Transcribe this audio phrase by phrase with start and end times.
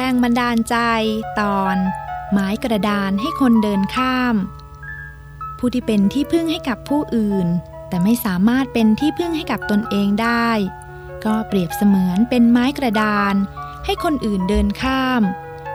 [0.00, 0.76] แรงบันดาลใจ
[1.40, 1.76] ตอน
[2.32, 4.34] ไม้กระดานให้คนเดินข้าม
[5.58, 7.46] ผู้ที่เป็นที่พึ่งให้กับผู้อื่น
[7.88, 10.48] แต่ไม่สามารถเป็นที่พึ่งให้กับตนเองได้
[11.24, 13.34] ก็เปรียบเสมือนเป็นไม้กระดาน
[13.84, 15.22] ให้คนอื่นเดินข้าม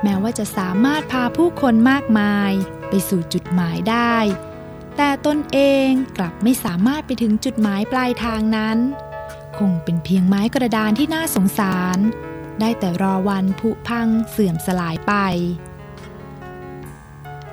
[0.03, 2.51] แม้ว่าจะสามารถพาผู้คนมากมาย
[2.89, 4.15] ไปสู่จุดหมายได้
[4.97, 8.77] แต่ตนเองกลับไม่สามารถไปถึงจุดหมายปลายทางนั้น
[9.57, 11.99] คงเป็นเพียงไม้กระดานที่น่าสงสาร
[12.59, 15.13] ได้แต่รอวันผุพังเสื่อมสลายไป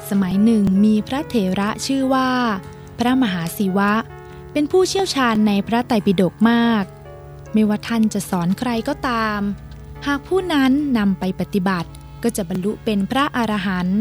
[0.08, 2.30] สมัยหนึ่งมีพระเถระชื่อว่า
[2.98, 3.92] พระมหาศิวะ
[4.52, 6.84] เป็นผู้เชี่ยวชาญในพระไตรปิฎกมาก
[7.52, 9.40] ไม่ว่าท่านจะสอนใครก็ตาม
[10.06, 11.90] หากผู้นั้นนำไปปฏิบัติ
[12.22, 14.00] ก็จะบรรลุเป็นพระอรหันต์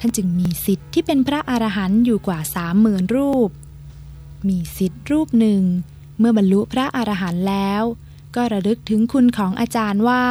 [0.00, 3.50] ท่านจึงมีสิทธิ์ที่เป็นพระอรหันต์อยู่กว่าสามหมื่นรูป
[4.48, 5.62] มีสิทธิ์รูปหนึ่ง
[6.18, 7.82] เมื่อบรรลุพระอรหันต์แล้ว
[8.34, 10.24] ก็ระลึกถึงคุณของอาจารย์ว่า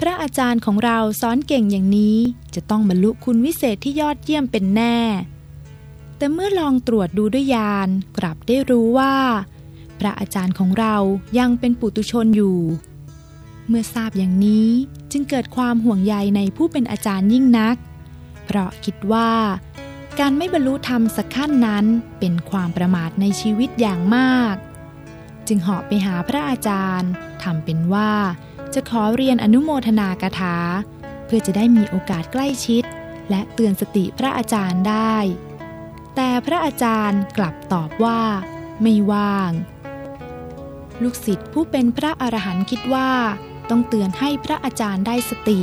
[0.00, 2.18] พระอาจารย์ของเราสอนเก่งอย่างนี้
[2.54, 4.98] จะต้องบรรลุคุณวิเศษที่ยอดเยี่ยมเป็นแน่
[6.16, 7.88] แต่เมื่อลองตรวจดูด้วยญาณ
[8.18, 9.14] กลับได้รู้ว่า
[9.98, 10.96] พระอาจารย์ของเรา
[11.38, 12.58] ยังเป็นปุตุชนอยู่
[13.68, 14.68] เมื่อทราบอย่างนี้
[15.12, 17.76] จึงเกิดความห่วงใยในผู้เป็นอาจารย์ยิ่งนัก
[18.44, 19.30] เพราะคิดว่า
[20.18, 21.84] การไม่บรรลุธรรมสักขั้นนั้น
[22.18, 24.54] เป็นความประมาทในชีวิตอย่างมาก
[25.48, 27.10] จึงเหาะไปหาพระอาจารย์
[27.42, 28.12] ทำเป็นว่า
[28.74, 30.56] จะขอเรียนอนุโมทนากถา
[31.26, 32.84] เพื่อจะได้มีโอกาสใกล้ชิด
[33.30, 35.16] และเตือนสติพระอาจารย์ได้
[36.16, 38.20] แต่พระอาจารย์กลับตอบว่า
[38.82, 39.50] ไม่ว่าง
[41.02, 43.10] ลูกศิษย์ผู้เป็นพระอรหันต์คิดว่า
[43.70, 45.60] ต้องเตือนให้พระอาจารย์ได้สติ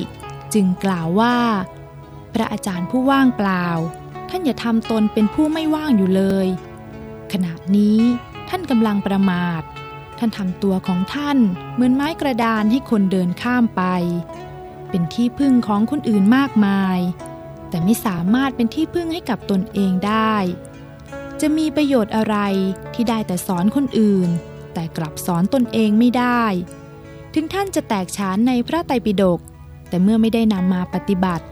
[0.53, 1.37] จึงกล่าวว่า
[2.33, 3.65] พระอาจารย์ผู้ว่างเปล่า
[4.29, 6.47] ท่านอย่าทำตนเป็นผู้ไม่ว่างอยู่เลย
[7.31, 7.99] ขณะนี้
[8.49, 9.61] ท่านกำลังประมาท
[10.19, 11.37] ท่านทำตัวของท่าน
[11.73, 13.83] เหมือนไม้กระดานให้คนเดินข้ามไป
[14.89, 16.99] เป็นที่พึ่งของคนอื่นมากมาย
[17.69, 20.35] แต่ไม่สามารถเป็นที่พึ่งให้กับตนเองได้
[21.41, 22.35] จะมีประโยชน์อะไร
[22.93, 24.29] ที่ได้แต่สอนคนอื่น
[24.73, 26.43] แต่กลับสอนตนเองไม่ได้
[27.33, 29.39] ถึงท่านจะแตกฉานในพระไตรปิฎก
[29.89, 31.45] แต่เมื่อไม่ได้นำมาปฏิบัติ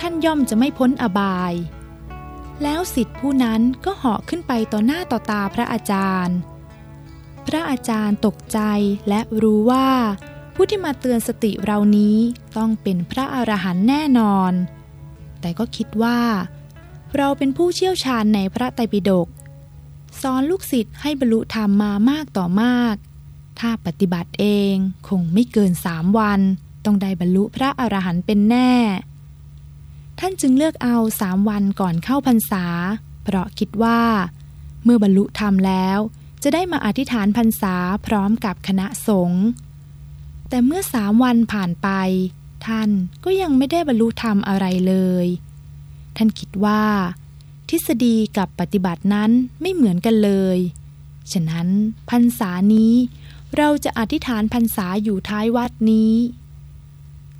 [0.00, 1.52] ท่านย่อมจะไม่พ้นอบาย
[2.62, 6.36] แล้วสิทธิผู้นั้นก็เหาะขึ้นไปต่อหน้าต่อตาพระอาจารย์
[7.46, 8.60] พระอาจารย์ตกใจ
[9.08, 9.88] และรู้ว่า
[10.54, 12.18] ผู้ที่มาเตือนสติเรานี้
[12.56, 14.52] ต้องเป็นพระอรหันต์แน่นอน
[15.40, 16.20] แต่ก็คิดว่า
[17.16, 19.28] เราเป็นผู้เชี่ยวชาญในพระไตรปิฎก
[20.22, 22.94] สอนลูกศิษย์ให้บรรลุธรรมมามากต่อมาก
[23.58, 24.74] ถ้าปฏิบัติเอง
[25.08, 26.40] คงไม่เกินสามวัน
[26.84, 28.72] ต้องได้บรรลุพระอรหันต์เป็นแน่
[30.18, 32.64] ท่านจึงเลือกเอาสามวันก่อนเข้าพรรษา
[33.24, 34.00] เพราะคิดว่า
[34.84, 35.98] เมื่อบรรลุธรรมแล้ว
[36.42, 37.74] จะได้มาอธิษฐานพรรษา
[38.06, 39.44] พร้อมกับคณะสงฆ์
[40.48, 41.88] แต่เมื่อสามวันผ่านไป
[42.66, 42.90] ท่าน
[43.24, 45.26] ก็ยังไม่ได้บรรลุธรรมอะไรเลย
[46.16, 46.82] ท่านคิดว่า
[47.68, 49.30] ทฤษฎีกับปฏิบัตินั้น
[49.60, 50.58] ไม่เหมือนกันเลย
[51.32, 51.68] ฉะนั้น
[52.10, 52.94] พรรษานี้
[53.56, 56.12] เราจะอธิษฐานพรรษาอยู่ท้ายวัดนี้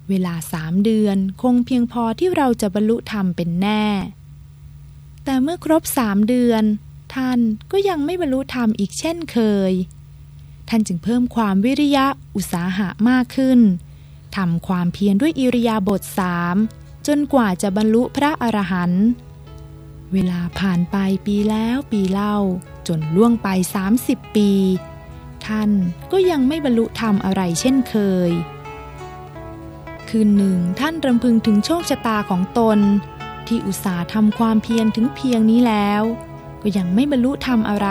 [0.08, 3.84] เวลาสามเดือนคงเพียงพอที่เราจะบรรลุธรรมเป็นแน่
[5.24, 6.62] แต่เมื่อครบสามเดือน
[7.14, 7.38] ท่าน
[7.72, 9.38] ก็ยังไม่บรรลุธรรมอีกเช่นเค
[9.70, 9.72] ย
[10.68, 13.60] ท่านจึงเพิ่มความวิริยะอุตสาหะมากขึ้น
[14.36, 16.56] ทำความเพียรด้วยอิริยาบถสาม
[17.06, 19.06] จนกว่าจะบรรลุพระอรหันต์
[20.12, 20.96] เวลาผ่านไป
[21.26, 22.36] ปีแล้วปีเล่า
[22.88, 23.48] จนล่วงไป
[23.92, 24.50] 30 ปี
[25.46, 25.70] ท่าน
[26.12, 27.94] ก็ยังไม่บรรลุธรรมอะไรเช่นเค
[28.28, 28.30] ย
[30.10, 32.78] คืนหนึ่งท่านรำพึงถึงโชคชะตาของตน
[33.46, 36.02] ที่อุตส่าห์ทำความเพียรถึงเพียงนี้แล้ว
[36.62, 37.88] ก็ยังไม่บรรลุธรรมอะไร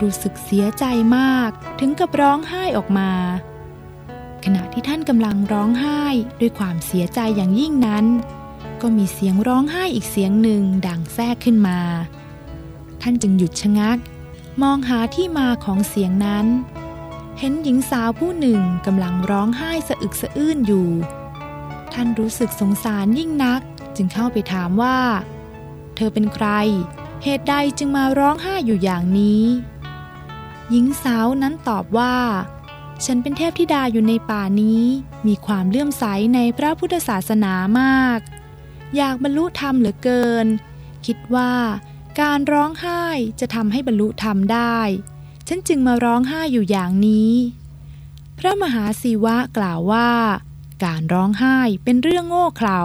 [0.00, 0.84] รู้สึกเสียใจ
[1.16, 1.50] มาก
[1.80, 3.10] ถึงกับร้องไห้ออกมา
[4.44, 6.02] ขณะที่ท่านกำลังร้องไห้
[6.40, 8.06] ด้วยความเสียใจอย่างยิ่งนั้น
[8.80, 11.78] ก็มีเสียงร้องไห้อีกเสียงหนึ่งดังแทรกขึ้นมา
[13.02, 13.98] ท่านจึงหยุดชะงัก
[14.62, 16.46] มองหาที่มาของเสียงนั้น
[17.38, 20.88] เห็นหญิงสาวผู้หนึ่งกำลังร้องไห้สะอึกสะอื้นอยู่
[21.92, 23.60] ท่านรู้สึกสงสารยิ่งนัก
[23.96, 24.98] จึงเข้าไปถามว่า
[25.96, 26.48] เธอเป็นใคร
[27.22, 29.44] เหตุใดจึงมาร้องไห้อยู่อย่างนี้
[30.70, 32.16] หญิงสาวนั้นตอบว่า
[33.04, 34.82] ฉันเป็นเทพธิดาอยู่ในป่านี้
[35.26, 36.04] มีความเลื่อมใส
[36.34, 38.20] ในพระพุทธศาสนามาก
[38.96, 40.46] อยากบรรลุธรรมเหลือเกิน
[41.06, 41.54] คิดว่า
[42.20, 43.04] การร้องไห้
[43.40, 44.78] จะทำให้บรรลุธรรมได้
[45.48, 47.32] ฉันจึงมาร้องไห้อยู่อย่างนี้
[48.38, 50.10] พระมหาศิวะกล่าวว่า
[50.84, 52.80] การร้องไห้เป็นเรื่องโง่เขลา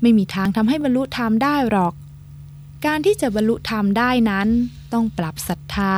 [0.00, 1.94] ไม่มีทางทำให้บรรลุธรรมได้หรอก
[2.86, 4.48] การที่จะบรรลุธรรมได้นั้น
[4.92, 5.96] ต้องปรับศรัทธา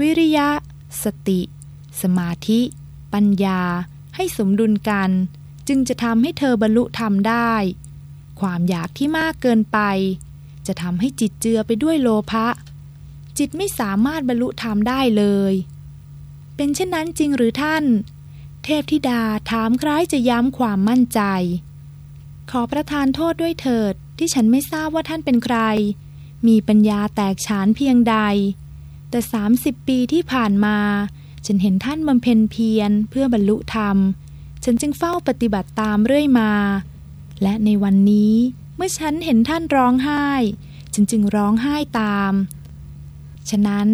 [0.00, 0.48] วิริยะ
[1.02, 1.40] สติ
[2.00, 2.60] สมาธิ
[3.12, 3.60] ปัญญา
[4.16, 5.10] ให้สมดุลกัน
[5.68, 7.52] จึงจะทำให้เธอบรรลุธรรมได้
[8.40, 9.78] ความอยากที่มากเกินไป
[10.66, 12.46] จะทำให้จิตเจือไปด้วยโลภะ
[13.38, 15.52] จิตไม่สามารถบรรลุธรรมได้เลย
[16.56, 17.84] เป็นเช่นนั้นจริงหรือท่าน
[18.64, 21.20] เทพธิดาถามคล้ายจะย้ำความมั่นใจ
[22.50, 25.58] ขอประทานโทษด้วยเถิดที่ฉันไม่ทราบว่าท่านเป็นใคร
[26.46, 28.16] มีปัญญาแตกฉานเพียงใด
[29.10, 29.20] แต่
[29.54, 30.78] 30 ปีที่ผ่านมา
[31.46, 33.96] ฉันเห็นท่านบำเพ็ญเพียรเพื่อบรรลุธรรม
[34.64, 36.52] ฉันจึงเฝ้าปฏิบัติตามเรื่อยมา
[37.42, 38.34] และในวันนี้
[38.76, 40.26] เมื่อฉันเห็นท่านร้องไห้
[40.94, 42.32] ฉันจึงร้องไห้ตาม
[43.50, 43.88] ฉะนั้น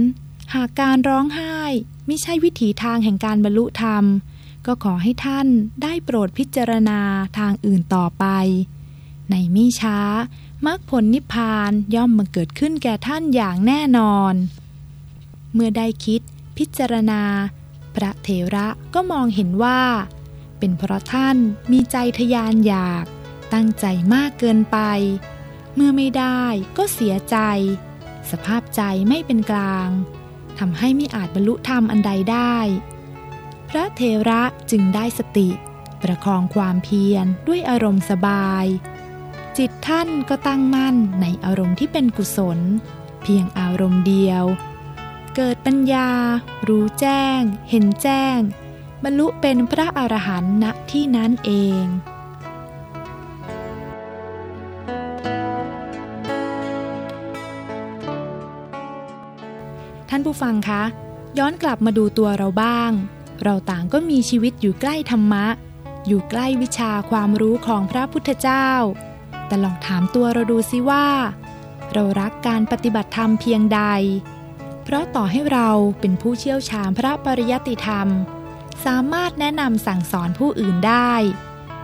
[0.54, 1.58] หากการร้องไห้
[2.06, 4.04] ไม่ใช่วิถีทางแห่งการบรรลุธรรม
[4.66, 5.48] ก็ขอให้ท่าน
[5.82, 7.00] ได้โปรดพิจารณา
[7.38, 8.26] ทางอื่นต่อไป
[9.30, 9.98] ในไม่ช้า
[10.66, 14.34] มรรคผลนิพพานย่อมมาเกิดขึ้นแก่ท่านอย่างแน่นอน
[15.52, 16.20] เมื่อได้คิด
[16.58, 17.22] พิจารณา
[17.94, 19.82] พระเถระก็มองเห็นว่า
[20.58, 21.36] เป็นเพราะท่าน
[21.72, 23.04] มีใจทยานอยาก
[23.52, 24.78] ตั้งใจมากเกินไป
[25.74, 26.42] เมื่อไม่ได้
[26.76, 27.36] ก็เสียใจ
[28.32, 29.88] สภาพใจไม่เป็นกลาง
[30.58, 32.56] ทำให้ไม่อาจบรรลุธรรมอันใดได้
[33.68, 35.48] พระเทระจึงได้สติ
[36.02, 38.66] ประคองความเพียรด้วยอารมณ์สบาย
[39.58, 42.58] จิตท่านก็ตั้งมั่นในอารมณ์ที่เป็นกุศล
[43.22, 44.44] เพียงอารมณ์เดียว
[45.36, 46.10] เกิดปัญญา
[46.68, 47.40] รู้แจ้ง
[47.70, 48.38] เห็นแจ้ง
[49.04, 51.50] บรรลุเป็นพระอรหันต์ณที่นั้นเอ
[51.82, 51.84] ง
[60.16, 60.82] ท่านผู้ฟังคะ
[61.38, 62.90] ย้อนกลับมาดูตัวเราบ้าง
[63.44, 65.46] เราต่างก็มีชีวิตอยู่ใกล้ธรรมะ
[66.06, 68.68] อยู่ใกล้วิชาความรู้ของพระพุทธเจ้า
[69.46, 71.06] แต่ลองถามตัวเราดูสิว่า
[71.92, 73.80] เรารักการปฏิบัติธรรมเพียงใด
[74.84, 75.68] เพราะต่อให้เรา
[76.00, 78.08] เป็นผู้เชี่ยวชาญพระปริยัติธรรม
[78.84, 81.12] สามารถแนะนำสั่งสอนผู้อื่นได้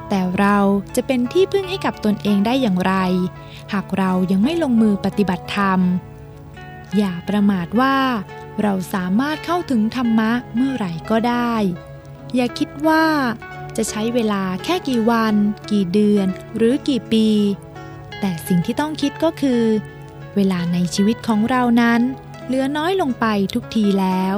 [0.09, 0.59] แต่เรา
[0.97, 2.94] จะเป็นที่พึ่งให้กับตนเองได้อย่างไร
[3.73, 5.81] หากเรายังไม่ลงมือปฏิบัติธรรม
[6.97, 7.97] อย่าประมาทว่า
[8.63, 11.55] เราสามารถเข้าถึงธรรมะเมื่อไหร่ก็ได้
[12.35, 13.05] อย่าคิดว่า
[13.77, 15.35] จะใช้เวลาแค่กี่วัน
[15.71, 16.27] กี่เดือน
[16.57, 17.29] หรือกี่ปี
[18.21, 19.63] แต่สิ่งที่ต้องคิดก็คือ
[20.37, 22.01] เวลาในชีวิตของเรานั้น
[22.47, 24.37] เหลือน้อยลงไปทุกทีแล้ว